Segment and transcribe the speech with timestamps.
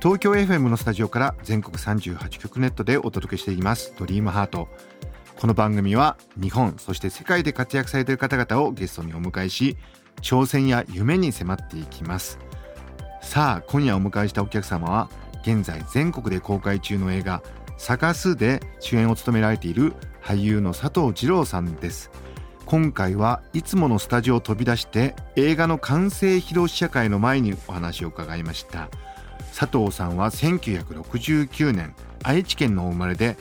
[0.00, 3.92] 東京 FM のスタジオから全国38局ネットでお届けしています。
[3.98, 4.68] ドリームハート。
[5.36, 9.76] この番組は日本そして世界で活躍されている方々をゲストにお迎えし
[10.20, 12.38] 挑戦や夢に迫っていきます。
[13.22, 15.10] さあ今夜お迎えしたお客様は
[15.42, 17.42] 現在全国で公開中の映画
[17.76, 22.12] 「探す」で主演を務められている俳優の佐藤二朗さんです。
[22.66, 28.88] 今回はいつものスタジオを飛び出して映画の完成披露試写会の前にお話を伺いました。
[29.54, 33.36] 佐藤さんは1969年愛知県のお生まれで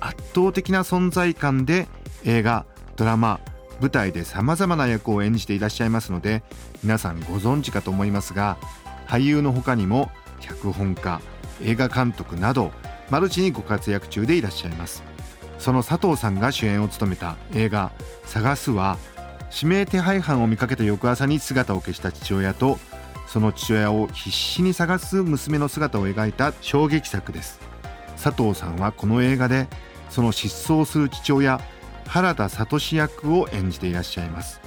[0.00, 1.86] 圧倒的な存在感で
[2.24, 3.40] 映画ドラマ
[3.80, 6.42] 舞台でさまざまな役を演じていらっしゃいますので
[6.82, 8.58] 皆さんご存知かと思いますが
[9.06, 10.10] 俳優の他にも
[10.40, 11.20] 脚本家
[11.62, 12.72] 映画監督など
[13.10, 15.02] マルチにご活躍中でいらっしゃいます。
[15.58, 17.90] その佐藤さんが主演を務めた映画
[18.24, 18.96] 「探す」は
[19.52, 22.78] 指名手配犯を見かけた翌朝に姿を消した父親と
[23.28, 27.60] その父親を必死に探す娘の姿を描いた衝撃作です。
[28.22, 29.68] 佐藤さんはこの映画で
[30.08, 31.60] その失踪する父親
[32.06, 34.60] 原田聡役を演じていらっしゃいます。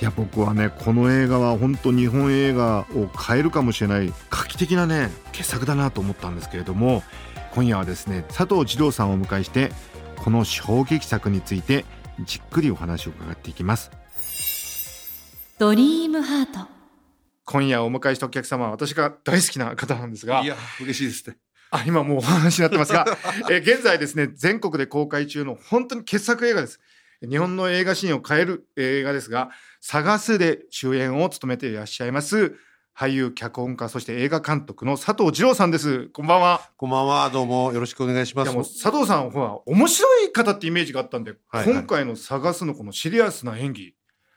[0.00, 7.02] いや僕はねこの映画は本当日本映画を変えるかもしれない画期的なね傑作だなと思ったんですけれども
[7.54, 9.72] 今夜はですね佐藤二朗さんをお迎えして
[10.16, 11.84] この衝撃作について
[12.20, 13.90] じっくりお話を伺っていきます。
[15.58, 16.79] ドリームハート。
[17.50, 20.40] 今夜お迎えしたお客様は私が大好きな方なんですが。
[20.42, 21.36] いや、嬉しいですね。
[21.72, 23.04] あ今もうお話になってますが、
[23.50, 26.78] えー現在ですね全国で公開中の本当に傑作映画です。
[27.28, 29.50] 日本の映画シーンを変える映画ですが
[29.82, 32.56] 「探す」で主演を務めていらっしゃいます
[32.96, 36.06] 俳優脚本家そして映画監督の佐藤二朗さんです。
[36.08, 36.70] こんばんは。
[36.76, 38.52] こんばんは、どうもよろしくお願いします。
[38.52, 41.74] もう佐藤さんは面白い方ってイメージがあったんで、はいはい。
[41.74, 43.94] 今回の「探す」のこのシリアスな演技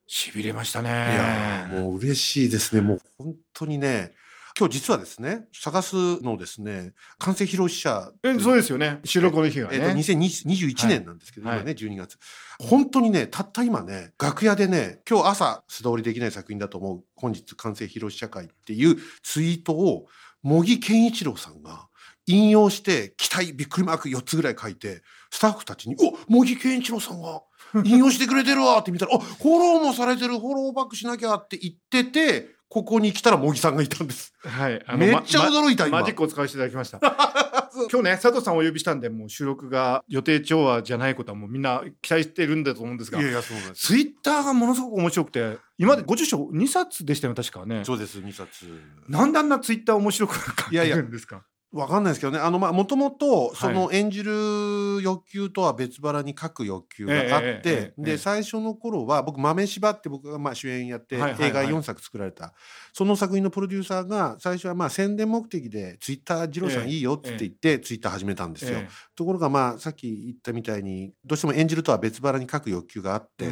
[0.07, 2.81] しびれましたねいやーもう嬉しいですね。
[2.81, 4.13] もう本当にね、
[4.57, 8.11] 今日実はですね、探すのですね、完成披露試写。
[8.21, 12.17] えそうですよね収録の日がね、えっと、2021年なんですけど、はい今ね、12月。
[12.59, 20.05] 本当にね、たった今ね、楽屋でね、今日朝素通りできない作品だと思う、本日完成披露試写会っていうツイートを、
[20.43, 21.87] 茂木健一郎さんが
[22.27, 25.01] 引用して、期待、びっくりマーク4つぐらい書いて、
[25.33, 27.41] スタッフたちに、お茂木健一郎さんが
[27.83, 34.31] 引用してくれてるわって見たら、あ、フォローもされてる、フォローバックしなきゃって言ってて、ここに来たら茂木さんがいたんです。
[34.43, 36.01] はい、めっちゃ驚いた、今。
[36.01, 36.99] マジックを使わせていただきました。
[37.91, 43.87] 今日ね、佐藤さんをお呼びしたんで、もう収録が予定調和じゃないことはもうみんな期待してるんだと思うんですがい、やいや、そうなんです。
[43.87, 47.83] ツイッターがものすごく面白くて、今までご住所2冊でしたよね、確かね。
[47.83, 48.67] そうです、2冊。
[49.09, 52.39] なんであんなツイッター面白く書けるんですかわかんないですけどね。
[52.39, 62.53] あの、まあ、もともと、そはの演じる欲求とは別腹に書く欲求があって、えで、最初の頃は、僕、豆柴って僕がまあ主演やって、映画4作作られた。
[62.93, 68.77] その作品のプロデューサーが、最初はまあ宣伝目的で、ツイッター、二郎さええんいいよって言って、ツイッター始めたんですよ。
[68.77, 73.45] えところが、まあ、さっき言ったみたいに、どうしても演じるとは別腹に書く欲求があって、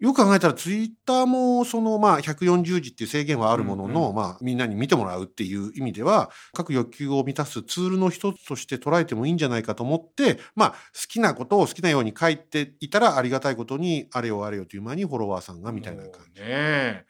[0.00, 10.76] よく考えたらツイッターもそのまあ140字っていう制限はあるものの、まあみんなに見てもらうっていう意味では各欲求を満たすツールの一つとして捉えてもいいんじゃないかと思ってまあ好
[11.08, 16.40] きなことを好きなように書いていたらありがたいことにあれよあれよという間にフォロワーさんがみたいな感じ。
[16.40, 17.04] ね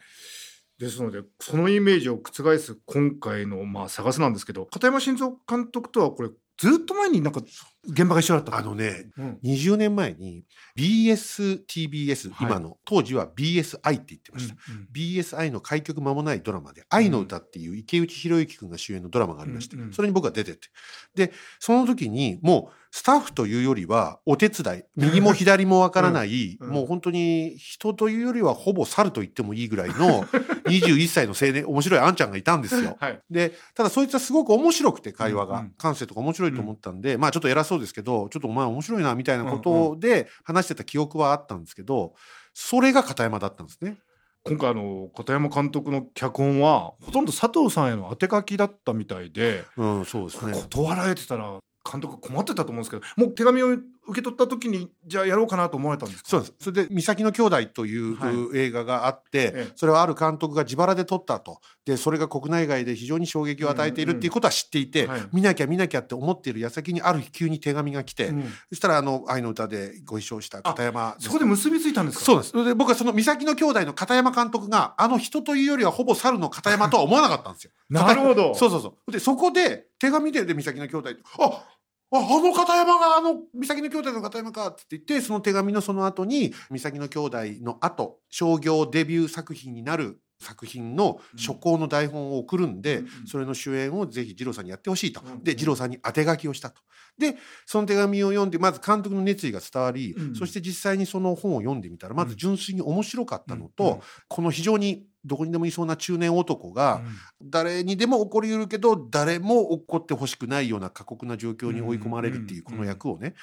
[0.79, 7.41] ですので、そのイメージを覆す今回の、まあ、探すなんですけど、片山晋三監督とはこれ、ずっと前になんか、
[7.89, 8.55] 現場が一緒だった。
[8.57, 9.39] あのねうん。
[9.43, 10.45] 20年前に
[10.77, 12.47] BSTBS、はい。
[12.47, 14.55] 今の当時は BSI って言ってました。
[14.69, 14.87] うんうん。
[14.93, 19.93] BSI の開局間もないドラマで「愛の歌」っていう池内博之君が主演のドラマがありまして、うんうん。
[19.93, 20.67] それに僕が出てて。
[21.15, 24.83] でその時にもうスタッフというよりはお手伝い。
[24.95, 26.67] 右も左もわからない、うん。
[26.67, 26.73] うん。
[26.73, 30.23] もう本当に人というよりはほぼ猿と言ってもいいぐらいの
[30.65, 32.97] 21歳の青年面白いあんちゃんがいたんですよ。
[32.99, 33.21] はい。
[33.29, 35.71] でただそいつはすごく面白くて会話が、うんうん。
[35.77, 42.13] 感性とか面白いと思ったんで、まあちょっと偉そうですけどちょっとお前面白いなみたいなことで話してた記憶はあったんですけど
[42.53, 43.97] それが片山だったんですね。
[44.43, 50.53] 今回あの片山監督の脚本はほとんど佐藤さんへの当て書きだったみたいで、うん、そうですね。
[50.53, 51.59] 断られてたら
[51.89, 53.77] 監督困ってたと思うんですけどもう手紙を
[54.09, 56.29] 受け取った時にじゃあやろうかなと思われたんですか？
[56.29, 56.53] そうです。
[56.59, 61.59] それで、三崎の兄弟という、はい映画があって、ええそれはある監督が自腹で撮ったと。
[61.85, 72.25] で、それが国内外で非常に衝撃を与えているっていうことは知っていて、うんはい見なきゃ見なきゃって思っている矢先にある日急に手紙が来て、うんそしたら、あの、愛の歌でご一緒した片山そこで結びついたんですか？
[72.25, 72.49] そうです。
[72.51, 77.71] それで僕はその三崎の兄弟の片山監督が、あの人というよりはほぼ猿の片山とは思わなかったんですよ。
[77.89, 79.11] なるほどそうそうそう。
[79.11, 81.09] で、そこで手紙で、で、三崎の兄弟
[81.39, 81.63] あ
[82.11, 95.21] あ、あの片山が、あの、三崎の兄弟の片山かって言って、その手紙のその後に、三崎の兄弟の後、商業デビュー作品になる作品の初稿の台本を送るんで、うんそれの主演をぜひ二郎さんにやってほしいと。
[95.23, 96.81] うんで、二郎さんに当て書きをしたと。
[97.17, 97.35] で、
[97.65, 100.35] その手紙を読んで、まず監督の熱意が伝わり、うん。
[100.35, 107.01] そして実際にその本を読んでみたら、まず純粋に面白かったのと、この非常にどこにでもいそうな中年男が、
[107.41, 113.35] 誰にでも起こりうるけど誰も起こってほしくないような過酷な状況に追い込まれるっていううんこの役をね。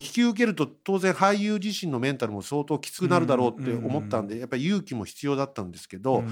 [0.00, 6.24] 引き受けると当然俳優自身のメンタルも相当きつくなるだろうって思ったんでやっぱり勇気も必要だったんですけど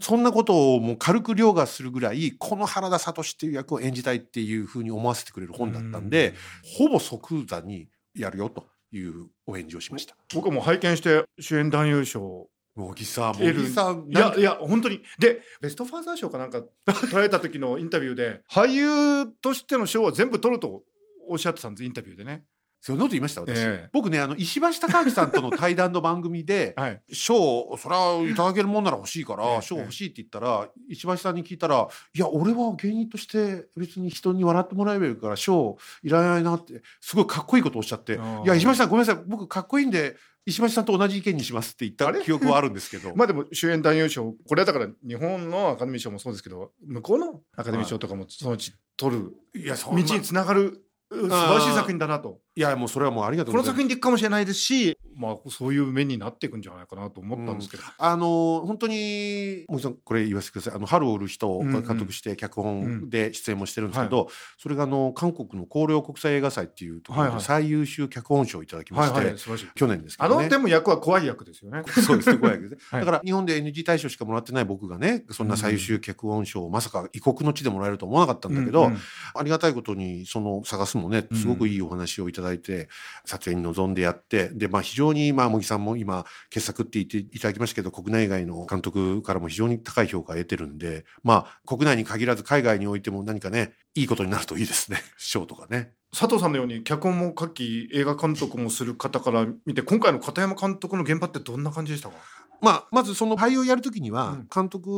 [0.00, 6.34] そんなことをもう軽く凌駕するぐらいこの原田聡っていう役を演じたいっていうふうに思わせてくれる本だったんで
[6.78, 10.16] ほぼ即座にやるよというお返事をしました。
[10.34, 15.02] 僕はもう拝見して主演男優賞茂木さん茂木さんいやいや本当に。
[15.18, 20.82] でベストファーザー賞かなんか取られた時のインタビューで 俳優としての賞は全部取ると
[21.28, 22.44] おっしゃってたんですインタビューでね。
[22.78, 23.90] そんなこと言いました私、ええ。
[23.92, 27.02] 僕ねあの石橋貴明さんとの対談の番組で はい。
[27.10, 38.12] 賞それはいただけるもんなら欲しいかええら賞欲しいって言ったら石橋さんに聞いたら「いや俺は芸人として別に人に笑ってもらえばいいから賞いらないな」ってすごいかっこいいことをおっしゃって
[38.44, 43.14] 「いや石橋さんごめんなさい僕かっこいいんで石橋さんと同じ意見にします」って言った記憶はあるんですけど。
[43.16, 49.32] まあでも主演男優賞これはだから日本のアカデミー賞もそうですけど向こうのアカデミー賞とかもそのうち取る。
[49.54, 54.98] 道につながる素晴らしい作品だなといやもうそれはもうありがとうこの作品でいくかもしれないですし。
[55.16, 60.74] まあそういう面になっていくんじゃないかなと思ったんですけど、あの本当にもうさんこれ言わせてください。
[60.74, 67.38] あの春を売る人をうんうん監督して脚本で出演もしてるんですけど、それがあの韓国の広陵国際映画祭っていうところはいはい。
[67.38, 69.36] で最優秀脚本賞をいただきまして、はいはい
[69.74, 70.44] 去年ですけあどね。
[70.44, 71.82] のでも役は怖い役ですよね。
[71.88, 72.78] そうですね、怖いですね。
[72.90, 73.00] はい。
[73.00, 78.98] だから日本で NG 大賞しかもらってない僕がね、そんな最優秀脚本賞をまさか異国の地でもらえると思わなかったんだけど、うんうん。
[79.34, 82.88] ありがたいことにその探すもねすごくいいお話をいただいて、
[83.24, 94.98] 撮影に臨んでやってで、まあ、非常にまあ茂木さんも今傑作って言っていただきましたけど国内外の監督からも非常に高い評価を得てるんでまあ国内に限らず海外においても何かねいいことになるといいですね。
[95.16, 95.92] 賞とかね。
[96.12, 102.14] 佐藤さんのように脚本も書き映画監督もする方から見て今回の片山監督の現場ってどんな感じでしたか？
[102.62, 104.48] まあ、まずその俳優をやるときにはうん。
[104.54, 104.90] 監督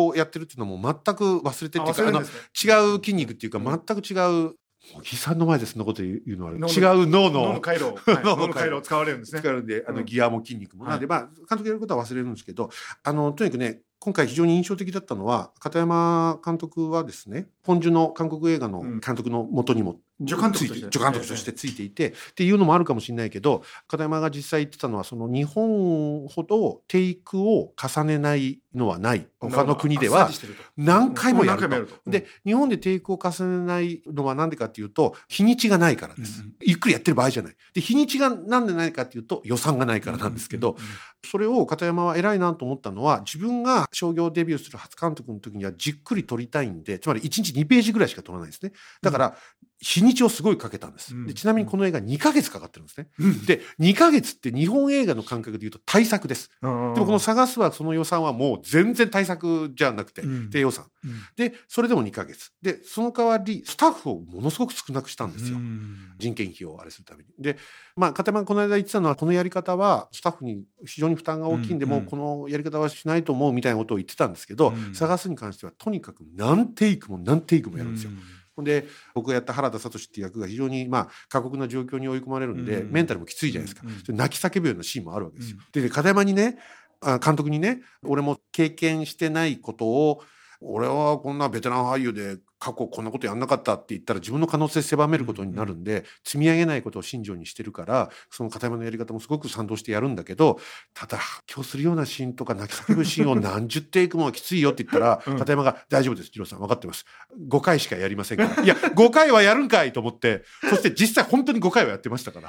[0.00, 3.64] をやってるっていうのも全く忘れてっていうか、あの違う筋肉っていうかうん。
[3.64, 4.14] 全く違
[4.48, 4.54] う
[4.94, 8.74] 茂木さんの前でそんなこと言うのは違う脳の回路、はい 脳の回路。
[8.74, 9.40] を使われるんですね。
[9.40, 9.96] 使うんで、あうん。
[9.98, 10.84] のギアも筋肉も。
[10.84, 12.68] はいなんで、まあ、監督やることは忘れるんですけど、
[13.04, 29.28] あの、とにかくね、今回非常に印象的だったのは、片山監督はですね、本樹の韓国映画のうん監督の元にも、助監督助監督としてついていて、っていうのもあるかもしれないけど、片山が実際言ってたのは、その日本ほどテイクを重ねないのはない。
[29.38, 30.28] 他の国では
[30.76, 32.10] 何回もやると。
[32.10, 36.44] で、日本でテイクを重ねないのはなんでかっていうと、日にちがないからです。
[36.60, 37.56] ゆっくりやってる場合じゃない。
[37.74, 40.76] で、日にちがなんでないかっていうと、予算がないからなんですけど、
[41.24, 48.72] それを片山は偉いなと思ったのは、自分が商業デビューする初監督の時にはじっくり撮りたいんで、つまり1日2ページぐらいしか撮らないですね。
[49.02, 49.36] だから、
[49.82, 51.14] 日にちをすごいかけたんです。
[51.14, 53.08] うんでちなみにこの映画2ヶ月かかってるんですね。
[53.18, 56.50] うんで、2ヶ月って日本映画の感覚で言うと大作です。
[56.62, 60.86] でもこの探すはその予算はもう全然対策じゃなくて、うん低予算。
[61.36, 62.52] で、それでも2ヶ月。
[62.62, 65.58] で、その代わり、スタッフをものすごく少なくしたんですよ。
[66.18, 67.30] 人件費をあれするために。
[67.38, 67.56] で、
[67.96, 78.10] まあ、片山がこの間言ってたのは、このやり方はスタッフに非常に負担が大きいんで、もうこのやり方はしないと思うみたいなことを言ってたんですけど、うん探すに関してはとにかく何テイクも何テイクもやるんですよ。
[78.58, 85.56] で僕がやった原田聡っていう役が非常にまあ過酷な状況に追い込まれるんで、うんメンタルもきついじゃないですか、泣き叫ぶようなシーンもあるわけですよ。
[85.58, 85.64] うん。
[85.72, 86.58] でで片山にね
[87.00, 90.22] あ監督にね俺も経験してないことを
[90.64, 100.60] 俺はこんなベテラン俳優で過去こんなことやんなかったって言ったら自分の可能性狭めることになるんで、積み上げないことを信条にしてるからその片山のやり方もすごく賛同してやるんだけど
[100.94, 105.38] ただ発狂するようなシーンとか泣き叫ぶシーンを何十テイクもきついよって言ったら、 うん。
[105.38, 107.04] 片山が「大丈夫です二郎さん分かってます。
[107.48, 112.48] 5回しかやりませんから」 いや5回はやるんかいと思ってそして実際本当に5回はやってましたから。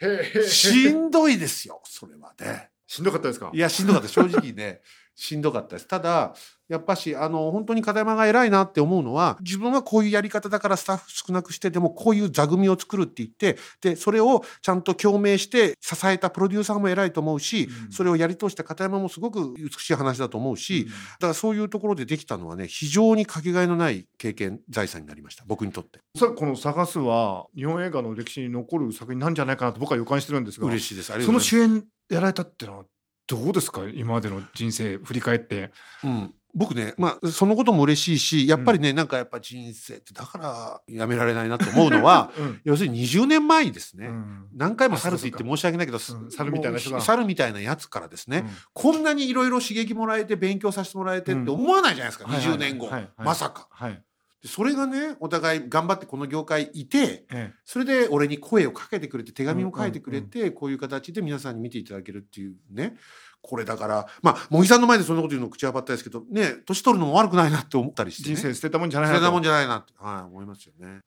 [0.00, 2.70] へえしんどいですよそれはね。
[2.88, 3.50] しんどかったですか？
[3.54, 4.08] いや、しんどかった。
[4.08, 4.82] 正直ね、
[5.14, 5.86] しんどかったです。
[5.88, 6.34] ただ、
[6.72, 17.92] やっぱしあの本当に片山が偉いなって思うのは自分はこういうやり方だからスタッフ少なくしてでもこういう座組を作るって言ってでそれをちゃんと共鳴して支えたプロデューサーも偉いと思うし、うん。
[17.92, 20.88] それをやり通した片山もすごく美しい話だと思うし、うん。
[20.88, 25.98] だからそういうところでできたのはね非常にかけがえのない経験財産になりました僕にとって。
[26.18, 31.12] さこの「探す」は日本映画の歴史に残る作品なんじゃないかなと僕は予感してるんですが嬉しいです。
[31.12, 31.78] ありがそのとうございます。
[31.78, 32.84] 主演やられたってのは
[33.26, 33.82] どうですか？
[33.94, 35.70] 今までの人生振り返って。
[36.04, 42.60] うん、僕ね、まあ、そのことも嬉しいしやっぱりね、なんかやっぱ人生ってだからやめられないなと思うのは うん。
[42.64, 44.46] 要するに20年前にですね、うん。
[44.54, 48.50] 何回も猿って言って申し訳ないけど、うん猿みたいな猿みたいなやつからですね、うん。
[48.74, 52.94] こんなにいろいろ刺激もらえて勉強させてもらえてって思わないじゃないですか、うん20年後、はい。
[52.94, 53.26] はいはい。
[53.26, 53.68] まさか。
[53.70, 54.02] はい。
[54.42, 62.96] でそれがねお互い頑張ってこの業界いてえそれで俺に声をかけてくれて手紙も書いてくれて、こういう形で皆さんに見ていただけるっていうね
[63.42, 71.00] これだからまあ茂木さんの前でそんなこと言うの口はばったいですけどね年取るのも悪くないなって思ったりして、ね、人生捨てたもんじゃない捨てたもんとじゃないなって、はい、思いますよね。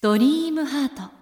[0.00, 1.12] ドリームハート。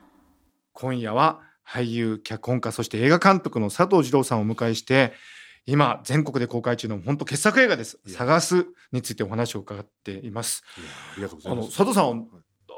[0.73, 5.13] 今夜は俳優脚本家そして映画監督の佐藤二郎さんをお迎えして
[5.67, 8.19] 今全国で公開中の本当傑作映画です「いや。
[8.19, 10.65] 探す」についてお話を伺っています。
[10.79, 11.69] いやありがとうございます。
[11.77, 12.29] 佐藤さん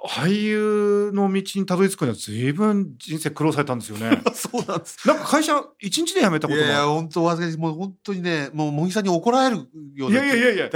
[0.05, 4.21] 俳優の道にたどり着くには随分人生苦労されたんですよね。
[4.35, 5.07] そうなんです。
[5.07, 6.69] なんか会社一日で辞めたこともい？
[6.69, 7.59] やいや、あ本当お恥ずかしい。
[7.59, 10.19] もう本当にね、もう、茂木さんに怒られるような。
[10.19, 10.71] やいやいやいや。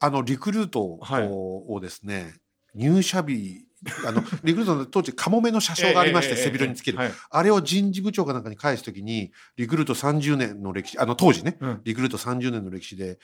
[0.00, 2.34] あの、リクルートはいををですね、
[2.74, 3.64] 入社日、
[4.06, 6.98] あの、 リクルートの当時、カモメの車掌がありまして、背広につける。
[6.98, 13.18] はいあれを人事部長かなんかに返すときに、リクルート30年の歴史、あの、当時ね、うんリクルート30年の歴史で、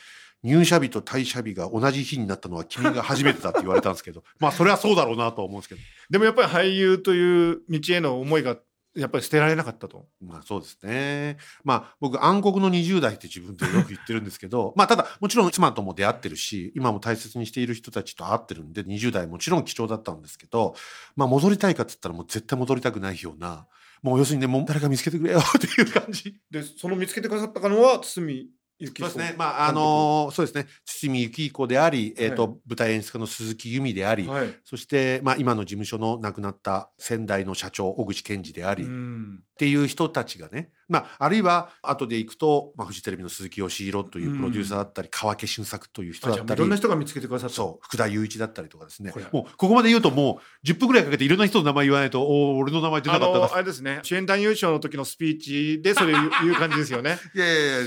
[0.44, 5.80] 入社日と退社日が同じ日になったのは君が初めてだって言われたんですけど、 まあ、それはそうだろうなとは思うんですけど。
[6.10, 8.58] でもやっぱり俳優という道への思いが
[8.94, 10.06] やっぱり捨てられなかったと。
[10.20, 11.38] まあそうですね。
[11.64, 20.76] まあ僕暗黒の20代って自分でよく言ってるんですけど、 まあただもちろん妻とも出会ってるし、今も大切にしている人たちと会ってるんで、20代もちろん貴重だったんですけど、
[21.16, 23.66] まあ戻りたいかっつったらもう絶対戻りたくないような、
[24.02, 26.38] もう要するにね、もう誰か見つけてくれよっていう感じ。
[26.50, 28.50] でその見つけてくださったのは堤
[28.80, 29.34] そうですね。
[29.38, 30.66] まああのそうですね。
[30.84, 34.54] 堤幸彦であり、えっ、と、舞台演出家の鈴木由美であり、はい。
[34.64, 47.56] そして、まあ、今の事務所の亡くなった先代の社長小口健二であり、うんっていう人たちがね、まあ、あるいは後で行くと、まあ、フジテレビの鈴木義弘というプロデューサーだったり、川家俊作という人だったりろんな人が見つけてくださった。
[47.56, 57.18] そう福田雄一だったりとかですねもうここまで言うともう10分ぐらいかけていろんな人の名前言わないとおー俺の名前出なあかったなのあれですね主演男優賞の時のスピーチでそれ言う 言う感じですよね。
[57.34, 57.86] いやいやいや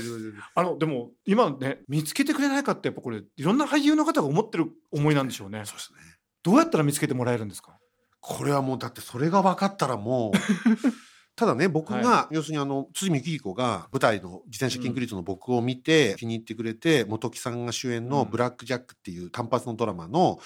[0.54, 5.62] あのでも今ね見つけてくれないかってやっぱこれいろんな俳優の方が思ってる思いなんでしょうね。
[5.64, 5.98] そうですね
[6.42, 7.78] どうやったら見つけてもらえるんですか？
[8.20, 10.38] これはもうだってそれが分かったらもう
[11.38, 18.30] ただね僕が、は要するにあの堤幸彦が舞台の自転車キンクリートの僕を見て、気に入ってくれて本木さんが主演の「うん。
[18.30, 20.40] ブラック・ジャック」っていう単発のドラマの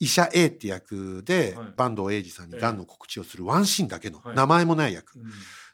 [0.00, 1.66] 医者 A って役で、はい。
[1.76, 4.36] 坂東英二さんにがんの告知をするワンシーンだけの、はい。
[4.36, 5.24] 名前もない役、うん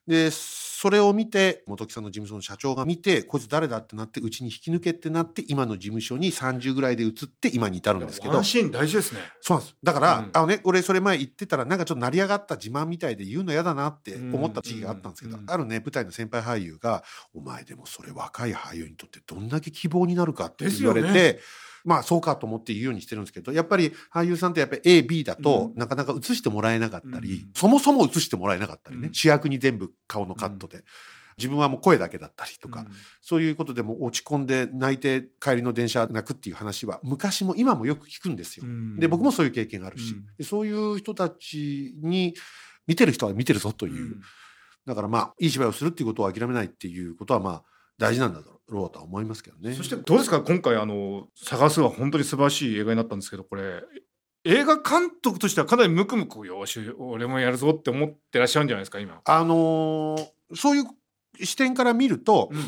[0.06, 8.42] でそれを見て本木さんの事務所の社長が見てこいつ誰だってなってうちに引き抜けってなって今の事務所に30ぐらいで移って今に至るんですけど。
[8.42, 9.20] シーン大事ですね。
[9.40, 9.76] そうなんです。
[9.82, 10.30] だから、うん。
[10.32, 15.44] あのね、俺それ前言ってたら、なんかちょっと成り上がった自慢みたいで言うの嫌だなって思った時期があったんですけど、うん。
[15.48, 17.02] あるね、舞台の先輩俳優が、
[17.34, 21.40] お前でもそれ若い俳優にとってどんだけ希望になるかって言われて、
[21.84, 25.78] まあそうかと思って言うようにしてるんですけど、やっぱり俳優さんってやっぱり A、B だと、うん。
[25.78, 27.50] なかなか映してもらえなかったり、うん。
[27.54, 29.14] そもそも映してもらえなかったりね、うん。
[29.14, 30.84] 主役に全部顔のカットで。
[31.36, 32.86] 自分はもう声だけだったりとか、うん。
[33.20, 38.66] そういうことでも落ち込んで泣いて帰りの電車泣くっていう話は昔も今もよく聞くんですよ。
[38.66, 38.96] うん。
[38.98, 40.26] で僕もそういう経験があるし、うん。
[40.38, 42.34] でそういう人たちに
[42.86, 44.20] 見てる人は見てるぞという、うん。
[44.86, 47.62] だからまあいい芝居をするっていうことを諦めないっていうことはまあ
[47.98, 49.74] 大事なんだろうとは思いますけどね。
[49.74, 50.40] そしてどうですか？
[50.42, 53.82] 今回あの探すは本当に素晴らしい映画になったんですけどこれ
[54.44, 59.00] 映画監督としてはかなりムクムクよし俺もやるぞって思ってらっしゃるんじゃないですか？
[59.00, 59.20] 今。
[59.24, 60.84] あのーそういう
[61.44, 62.58] 視点から見ると、うん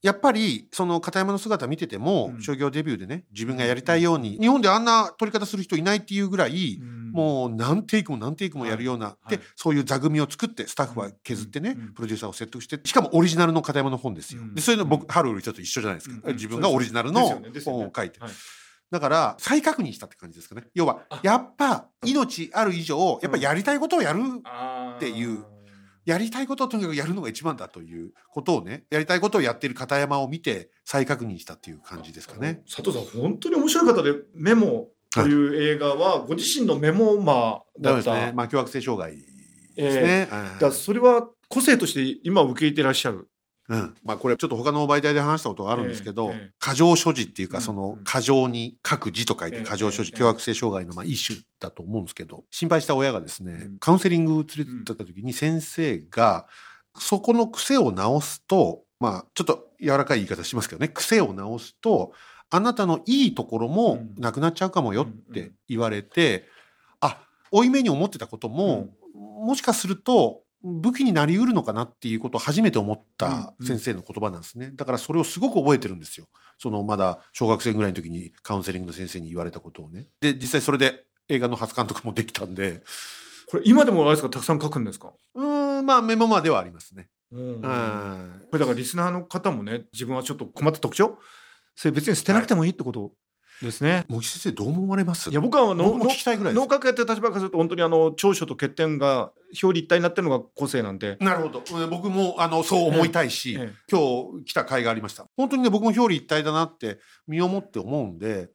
[0.00, 2.42] やっぱりその片山の姿見てても、うん。
[2.42, 6.80] 商業デビューでね自分がやりたいように、日本であんな撮り方する人いないっていうぐらい、
[7.12, 11.92] もう何テイクも何テイクもやるような、でそういう座組を作ってスタッフは削ってね、うん。
[11.94, 14.54] プロデューサーを説得してしかもオリジナルの片山の本ですよ、うん。
[14.54, 16.34] でそういうの僕、うんハルウル人と一緒じゃないですか、うん。
[16.34, 17.20] 自分がオリジナルの
[17.64, 18.30] 本を書いて、はい。
[18.90, 20.64] だから再確認したって感じですかね。
[20.74, 21.20] 要はあ。
[21.22, 24.20] やっぱ命ある以上やっぱやりたいことをやる、
[24.96, 25.44] っていう
[26.08, 32.62] やりたいことをとにかくやるのが一番だということをねやりたいことをやっている片山を見て再確認したっていう感じですかね。
[32.66, 38.10] 佐藤さん本当に面白い方でメモという映画はご自身のメモマだった。
[38.10, 38.32] だですね。
[38.34, 39.18] まあ凶悪性障害
[39.76, 40.28] ですね。
[40.30, 43.27] はいだそれは個性として今受け入れてらっしゃる。
[43.68, 53.78] うん、まあこれちょっと他の媒体で話したことがあるんですけど、過剰所持っていうかうんそのうん過剰に書く字と書いてええ過剰所持ええ強迫性障害のまあ一種だと思うんですけど心配した親がですねうん。
[53.78, 56.46] カウンセリング連れてった時に先生が
[56.98, 62.12] そこの癖を直すとまあちょっと柔らかい言い方しますけどね癖を直すと
[62.50, 66.46] あなたのいいところもなくなっちゃうかもよって言われて
[67.00, 67.20] あ
[67.50, 74.70] 負い目に思ってたことももしかすると武器になりうるのかなっていうことを初めて思った先生の言葉なんですね。
[74.74, 76.26] だからそれをすごく覚えてるんですよ。
[76.58, 80.06] そのまだ小学生ぐらいの時にカウンセリングの先生に言われたことをね。
[80.20, 82.82] で、実際それで映画の初監督もできたんで、
[83.50, 87.08] これ今でもあれですかたくさん書くんですか、うーん、まあメモまではありますね。
[87.32, 88.42] うんうん。
[88.50, 91.18] これだからリスナーの方もね自分はちょっと困った特徴？
[91.76, 93.12] それ別に捨てなくてもいいってこと
[93.62, 94.04] ですね。
[94.08, 95.30] 茂木先生どう思われます？
[95.30, 101.62] いや僕はあの僕も聞きたいぐらいです脳科学やってる立場からすると本当にあの長所と欠点が表裏一体になってるのが個性なんで、なるほど。
[101.78, 104.00] うん僕もあのそう思いたいし、ええ今
[104.40, 105.26] 日来た甲斐がありました。
[105.36, 108.50] 本当にね、僕も表裏一体だなって身をもって思うんで、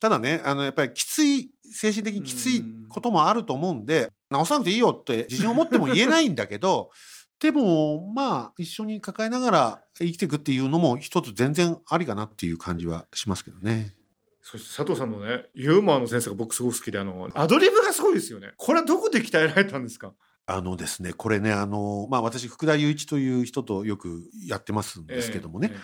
[0.00, 6.90] ただね、あの、やっぱりきつい、精神的にきついこともあると思うんで、直さなくていいよって自信を持っても言えないんだけど、
[7.40, 13.94] でも、まあ、一緒に抱えながら生きていくっていうのも一つ全然ありかなっていう感じはしますけどね。
[14.50, 18.52] そして佐藤さんのねユーモアの先生が僕すごく好きであのアドリブがすごいですよね。
[18.56, 20.14] これはどこで鍛えられたんですか？
[20.46, 25.78] あのですね、これね、あの、まあ私、福田雄一という人とよくやってますんですけどもね、ええ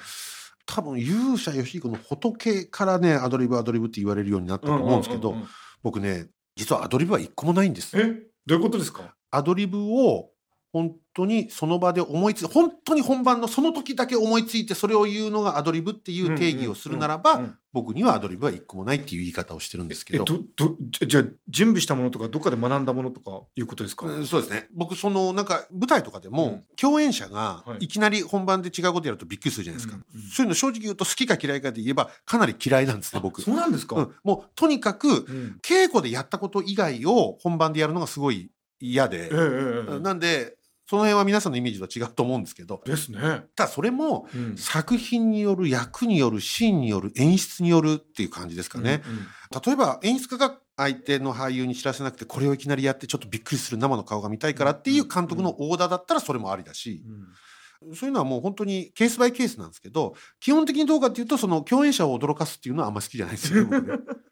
[0.67, 5.35] 多分勇者義彦の仏からねアドリブアドリブって言われるようになったと思うんですけど、
[5.83, 7.95] 僕ね実はアドリブは一個もないんです。
[7.99, 8.05] え？
[8.47, 9.15] どういうことですか？
[9.31, 10.31] アドリブを
[10.75, 20.25] 本当にその場で思いつ本当に本番のその時だけ思いついてそれを言うのがアドリブっていう定義をするならば、僕にはアドリブは一個もないっていう言い方をしてるんですけど。
[20.29, 20.77] えどど
[21.07, 24.67] じゃあ準備したものとかどっかで学んだものとかいうことですか、うんそうですね。
[24.75, 26.65] 僕そのなんか舞台とかでも、うん。
[26.75, 27.85] 共演者がはい。
[27.85, 33.41] いきなり本番で違うことやるとびっくりするじゃないですか、うんうんそういうの正直言うと好きか嫌いかで言えばかなり嫌いなんですね僕。
[33.41, 35.59] そうなんですか、うん、もうとにかくうん。
[35.63, 38.51] 稽古でやったこと以外を本番でやるのがすごい
[38.81, 39.19] 嫌で。
[39.19, 42.83] ええ、えええなんでその辺は皆さんのイメージとは違うと思うんですけど。
[42.87, 43.19] えですね、
[43.57, 44.57] ただそれもうん。
[44.57, 49.27] 作品による役によるシーンによる演出によるっていう感じですかね、うんうん。
[49.65, 57.95] 例えば演出家が相手の俳優に知らせなくてこれをいきなりやってちょっとびっくりする生の顔が見たいからっていう監督のオーダーだったらそれもありだし、うん。
[57.95, 63.79] そういうのはもう本当にケースバイケースなんですけど基本的にどうかっていうとその共演者を驚かすっていうのはあんま好きじゃないですよね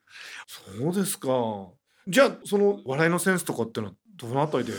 [0.46, 1.29] そうですか。
[2.09, 4.72] じゃあその笑いのセンスとかっていうのはどのあたりで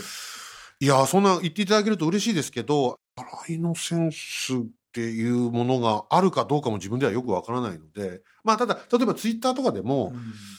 [0.84, 4.58] いやそんな言っていただけると嬉しいですけど笑いのセンスっ
[4.91, 10.12] ていうものがあるかどうかも自分ではよくわからないのでまあただ例えばツイッターとかでも、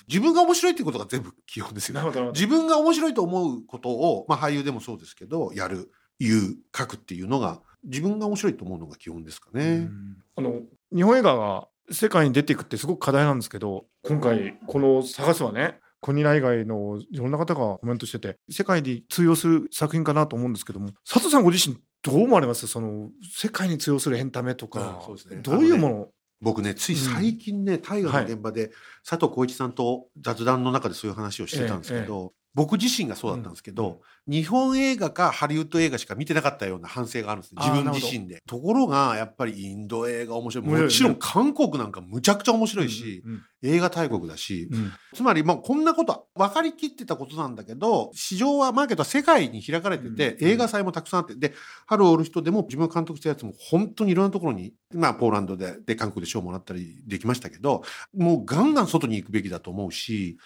[0.09, 2.31] 自分が面白いっていうことが全部基本ですよね。
[2.33, 9.63] 自分が面白いと思うことを、まあ、俳優でもそうですけどやる言う書くっていうのが自分が面白いと思うのが基本ですかね。
[9.63, 22.67] うんあの日本映画が世界に出ていくってすごく課題なんですけど今回この「探す」はね国内外のいろんな方がコメントしてて世界に通用する作品かなと思うんですけども佐藤さんご自身どう思われます？
[22.67, 25.37] その世界に通用するエンタメとか、ね。
[25.37, 26.09] どういうもの、
[26.43, 28.73] 僕ねつい最近ね、大河の現場で
[29.09, 37.61] 佐藤浩市さんと雑談の中でそういう話をしてたんですけど、僕自身がそうだったんですけど、日本映画かハリウッド映画しか見てなかったような反省があるんですね。
[37.63, 38.43] 自分自身で。
[38.47, 40.67] ところがやっぱりインド映画面白い。
[40.67, 44.93] もちろん韓国なんかむちゃくちゃ面白いし、うん映画大国だし、うん。
[45.15, 51.35] つまりまあこんなこと分かりきってたことなんだけど市場はマーケットは世界に開かれてて、うん映画祭もたくさんあって。
[51.35, 51.55] で
[51.89, 57.83] 「春を売る人」でも自分が監督したやつも本当にいろんなところに、まあ、ポーランドでで韓国で賞もらったりできましたけど
[58.15, 60.37] もうガンガン外に行くべきだと思うし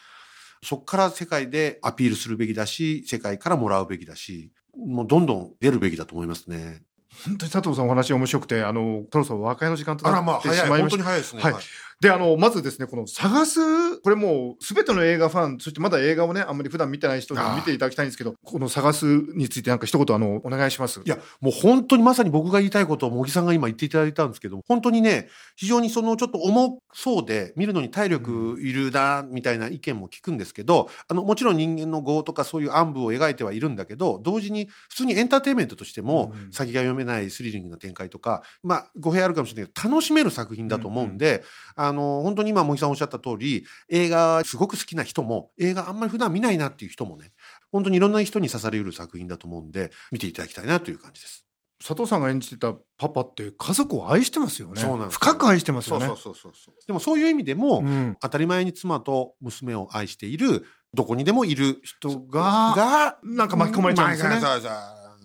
[0.62, 6.82] そこから世界でアピールするべきだし世界からもらうべきだしもうどんどん出るべきだと思いますね。
[7.24, 10.82] 本当に佐藤さんお話面白くてあのそろそろ和解の時間とあらまあなってし早い本まい。
[10.84, 11.42] ました当に早いですね。
[11.42, 11.54] はい
[12.00, 21.00] で、あの、まずですね、この探す、これもう、すべての映画ファン、そしてまだ映画をね、あんまり普段見てない人にも見ていただきたいんですけど、この探すについてなんか一言、あの、お願いします。
[21.04, 41.42] いや、もう本当にまさに僕が言いたいことを茂木さんが今言っていただいたんですけど、本当にね、非常にそのちょっと重そうで、見るのに体力いるな、みたいな意見も聞くんですけど、あの、もちろん人間の業とかそういう暗部を描いてはいるんだけど、同時に普通にエンターテインメントとしてもうん、先が読めないスリリングな展開とか、まあ、語弊あるかもしれないけど、楽しめる作品だと思うんで、
[41.88, 47.32] あの、本当に今茂木さんおっしゃった通り、映画すごく好きな人も、映画あんまり普段見ないなっていう人もね、
[47.72, 51.44] 本当にいろんな人に刺される作品だと思うんで、見ていただきたいなという感じです。
[51.80, 54.80] 佐藤さんが演じてたパパって家族を愛してますよね。
[54.80, 56.06] そうなん深く愛してますよね。
[56.06, 64.40] そうそうそうそうでもそういう意味でも、うん当たり前に妻と娘を愛しているどこにでもいる人が、がなんか巻き込まれちゃうんですよね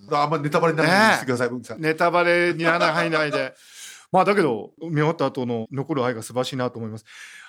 [0.10, 1.80] まあんまりネタバレにならないようにしてください、文木さん。
[1.82, 3.56] ネタバレにならないで。
[4.14, 7.06] まあだけど、見終わった後の残る愛が素晴らしいなと思います。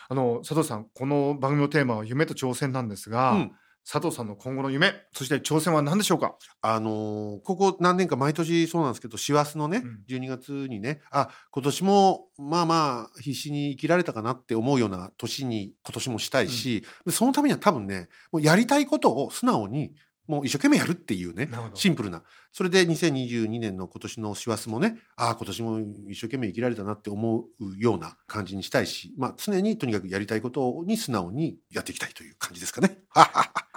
[0.08, 3.52] あの、佐藤さん、この番組のテーマは夢と挑戦なんですが、うん。
[3.86, 6.36] 佐藤さんの今後の夢、そして挑戦は何でしょうか？
[6.62, 10.04] あのーここ何年か毎年そうなんですけど、師走のね、うん。
[10.08, 19.92] 12月にね、あ、今年もまあまあ必死に生きられたかなって思うような年に今年もしたいし、でそのためには多分ね、もうやりたいことを素直に
[20.26, 22.22] もう一生懸命やるっていうねシンプルな。
[22.52, 32.98] それで2022年の今年の師走もね、ああ、今年も一生懸命生きられたなって思うような感じにしたいし、まあ常にとにかくやりたいことに素直にやっていきたいという感じですかね。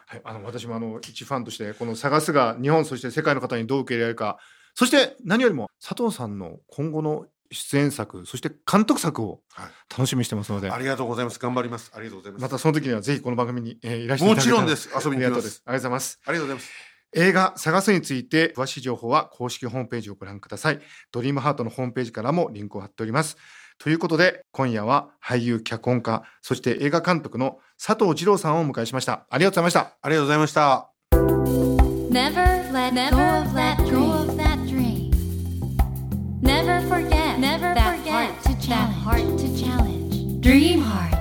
[0.09, 4.37] はい、あの私もあの一ファンとしてこの探すが日本そして世界の方にどう受け入れられるか
[4.73, 11.39] そして何よりも佐藤さんの今後の出演作そして監督作をはい楽しみにしてますので、ありがとうございます。
[11.39, 11.91] 頑張ります。
[11.95, 12.41] ありがとうございます。
[12.41, 14.89] またその時にはぜひこの番組に、えーいらしていただけたらもちろんです。
[14.93, 15.23] 遊びに。
[15.23, 16.97] ありがとうございますありがとうございます。
[17.13, 20.79] 映画「探す」について詳しい情報は公式ホームページをご覧ください
[21.11, 23.37] ドリームハートのホームページからもリンクを貼っております
[23.79, 30.89] ということで今夜は俳優脚本家そして映画監督の佐藤二郎さんをお迎えしましたありがとうございましたありがとうございました。
[36.97, 38.95] Never forget Never that forget heart to that challenge.
[39.03, 40.41] heart to challenge.
[40.41, 41.17] Dream Heart.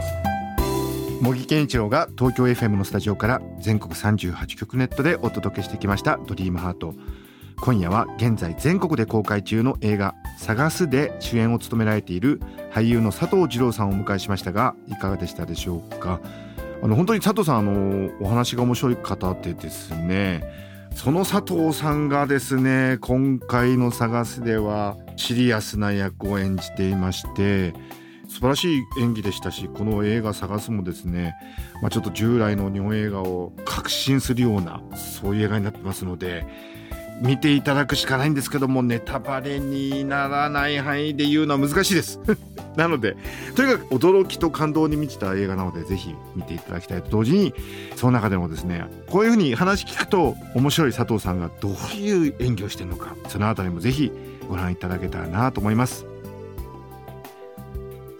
[1.21, 6.95] 茂木健一郎が東京 FM のスタジオから全国38局ネットでお届けしてきました「ドリームハート
[7.61, 12.41] 今夜は現在全国で公開中の映画「探す」で主演を務められている
[12.73, 16.21] 俳優の佐藤二郎さんをお迎えしましたがいかがでしたでしょうか？
[16.83, 20.43] あの本当に佐藤さんあのお話が面白い方でですね
[20.97, 27.75] その佐藤さんがですね今回の「探す」ではシリアスな役を演じていまして
[28.29, 31.35] 素晴らしい演技でしたしこの映画「探す」もですね、
[31.83, 36.47] まあ、ちょっと従来の日本映画を革新するようなそういう映画になってますので
[37.21, 42.21] 見ていただくしかないんですけどもネタバレにならない範囲で言うのは難しいです。
[42.79, 43.17] なので
[43.55, 47.55] とにかく驚きと感動に満ちた映画なのでぜひ見ていただきたいと同時に
[47.97, 54.13] その中でもですねこういうふうに話聞くと面白い佐藤さんがどういう演技をしてるのかそのあたりもぜひ
[54.49, 56.07] ご覧いただけたらなと思います。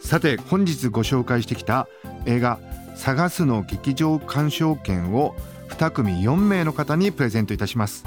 [0.01, 1.89] さて本日ご紹介してきた
[2.27, 2.61] 映画
[2.95, 5.35] 「探す」の劇場鑑賞券を
[5.71, 8.05] 2組4名の方にプレゼントいたします。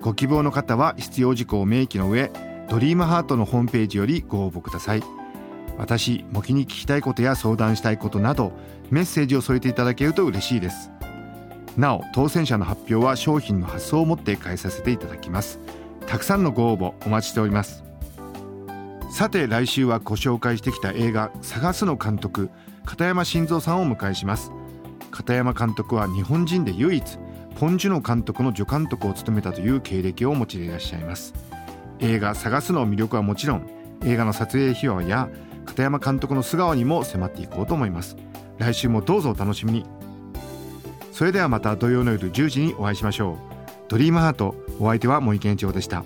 [0.00, 2.30] ご希望の方は必要事項を明記の上
[2.68, 5.02] ドリームハートのホームページよりご応募ください。
[5.78, 8.52] 私模擬に聞きたいことや相談したいことなど
[8.90, 10.90] メッセージを添えていただけると嬉しいです。
[11.76, 15.60] なお当選者の発表は商品の発送をもって返させていただきます。
[16.06, 17.84] たくさんのご応募お待ちしております。
[19.10, 22.50] さて来週はご紹介してきた映画「探す」の監督
[22.84, 24.52] 片山晋三さんをお迎えします。
[25.10, 27.18] 片山監督は日本人で唯一
[27.58, 31.34] ポン・ジュノ監督の助監督を務めたという経歴をお持ちでいらっしゃいます。
[32.00, 33.66] 映画「探す」の魅力はもちろん
[34.04, 35.28] 映画の撮影秘話や
[35.66, 38.16] 片山監督の素顔にも迫っていこうと思います。
[38.58, 39.84] 来週もどうぞお楽しみに。
[41.12, 43.36] それではまた土曜の夜10時にお会いしましょう。
[43.88, 46.04] ドリームハートお相手は森健一郎でした。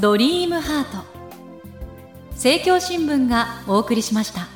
[0.00, 1.04] ドリームハート。
[2.32, 4.55] 政教新聞がお送りしました。